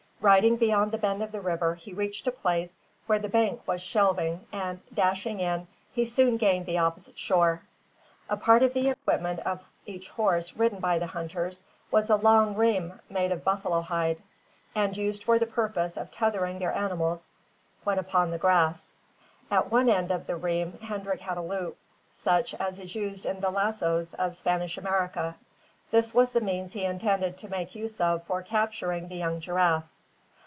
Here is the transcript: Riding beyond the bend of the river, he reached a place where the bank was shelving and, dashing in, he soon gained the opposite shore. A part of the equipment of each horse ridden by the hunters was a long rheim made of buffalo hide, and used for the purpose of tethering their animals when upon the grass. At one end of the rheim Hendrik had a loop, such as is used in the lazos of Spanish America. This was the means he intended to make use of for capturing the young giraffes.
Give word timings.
Riding 0.23 0.57
beyond 0.57 0.91
the 0.91 0.99
bend 0.99 1.23
of 1.23 1.31
the 1.31 1.41
river, 1.41 1.73
he 1.73 1.93
reached 1.95 2.27
a 2.27 2.31
place 2.31 2.77
where 3.07 3.17
the 3.17 3.27
bank 3.27 3.63
was 3.67 3.81
shelving 3.81 4.45
and, 4.51 4.79
dashing 4.93 5.39
in, 5.39 5.65
he 5.93 6.05
soon 6.05 6.37
gained 6.37 6.67
the 6.67 6.77
opposite 6.77 7.17
shore. 7.17 7.63
A 8.29 8.37
part 8.37 8.61
of 8.61 8.75
the 8.75 8.89
equipment 8.89 9.39
of 9.39 9.61
each 9.87 10.09
horse 10.11 10.53
ridden 10.55 10.77
by 10.79 10.99
the 10.99 11.07
hunters 11.07 11.63
was 11.89 12.07
a 12.11 12.17
long 12.17 12.53
rheim 12.53 12.99
made 13.09 13.31
of 13.31 13.43
buffalo 13.43 13.81
hide, 13.81 14.21
and 14.75 14.95
used 14.95 15.23
for 15.23 15.39
the 15.39 15.47
purpose 15.47 15.97
of 15.97 16.11
tethering 16.11 16.59
their 16.59 16.71
animals 16.75 17.27
when 17.83 17.97
upon 17.97 18.29
the 18.29 18.37
grass. 18.37 18.99
At 19.49 19.71
one 19.71 19.89
end 19.89 20.11
of 20.11 20.27
the 20.27 20.35
rheim 20.37 20.77
Hendrik 20.83 21.21
had 21.21 21.39
a 21.39 21.41
loop, 21.41 21.79
such 22.11 22.53
as 22.53 22.77
is 22.77 22.93
used 22.93 23.25
in 23.25 23.39
the 23.39 23.49
lazos 23.49 24.13
of 24.13 24.35
Spanish 24.35 24.77
America. 24.77 25.35
This 25.89 26.13
was 26.13 26.31
the 26.31 26.41
means 26.41 26.73
he 26.73 26.83
intended 26.83 27.39
to 27.39 27.49
make 27.49 27.73
use 27.73 27.99
of 27.99 28.23
for 28.23 28.43
capturing 28.43 29.07
the 29.07 29.15
young 29.17 29.39
giraffes. 29.39 30.03